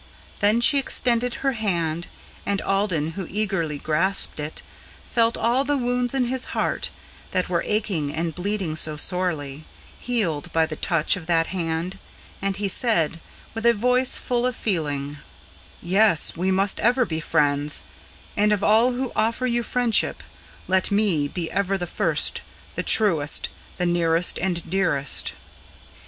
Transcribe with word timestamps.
Then 0.39 0.61
she 0.61 0.79
extended 0.79 1.35
her 1.45 1.51
hand, 1.51 2.07
and 2.43 2.59
Alden, 2.63 3.11
who 3.11 3.27
eagerly 3.29 3.77
grasped 3.77 4.39
it, 4.39 4.63
Felt 5.07 5.37
all 5.37 5.63
the 5.63 5.77
wounds 5.77 6.15
in 6.15 6.25
his 6.25 6.45
heart, 6.57 6.89
that 7.33 7.49
were 7.49 7.61
aching 7.67 8.11
and 8.11 8.33
bleeding 8.33 8.75
so 8.75 8.97
sorely, 8.97 9.63
Healed 9.99 10.51
by 10.51 10.65
the 10.65 10.75
touch 10.75 11.15
of 11.15 11.27
that 11.27 11.53
hand, 11.53 11.99
and 12.41 12.57
he 12.57 12.67
said, 12.67 13.19
with 13.53 13.63
a 13.63 13.75
voice 13.75 14.17
full 14.17 14.47
of 14.47 14.55
feeling: 14.55 15.19
"Yes, 15.83 16.35
we 16.35 16.49
must 16.49 16.79
ever 16.79 17.05
be 17.05 17.19
friends; 17.19 17.83
and 18.35 18.51
of 18.51 18.63
all 18.63 18.93
who 18.93 19.11
offer 19.15 19.45
you 19.45 19.61
friendship 19.61 20.23
Let 20.67 20.89
me 20.89 21.27
be 21.27 21.51
ever 21.51 21.77
the 21.77 21.85
first, 21.85 22.41
the 22.73 22.81
truest, 22.81 23.49
the 23.77 23.85
nearest 23.85 24.39
and 24.39 24.67
dearest!" 24.67 25.33